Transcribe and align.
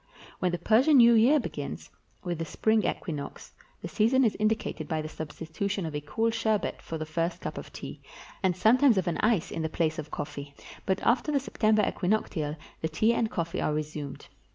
Wlien 0.41 0.49
the 0.49 0.57
Persian 0.57 0.97
New 0.97 1.13
Year 1.13 1.39
begins, 1.39 1.91
with 2.23 2.39
the 2.39 2.45
spring 2.45 2.83
equinox, 2.83 3.53
the 3.83 3.87
season 3.87 4.23
is 4.25 4.35
indicated 4.39 4.87
by 4.87 4.99
the 4.99 5.07
substitution 5.07 5.85
of 5.85 5.93
a 5.95 6.01
cool 6.01 6.31
sherbet 6.31 6.81
for 6.81 6.97
the 6.97 7.05
first 7.05 7.39
cup 7.39 7.55
of 7.55 7.71
tea, 7.71 8.01
and 8.41 8.55
sometimes 8.57 8.97
of 8.97 9.05
an 9.07 9.19
ice 9.19 9.51
in 9.51 9.61
the 9.61 9.69
place 9.69 9.99
of 9.99 10.09
coffee; 10.09 10.55
but 10.87 10.99
after 11.03 11.31
the 11.31 11.39
September 11.39 11.87
equinoctial 11.87 12.55
the 12.81 12.89
tea 12.89 13.13
and 13.13 13.29
coffee 13.29 13.61
are 13.61 13.75
resumed. 13.75 14.25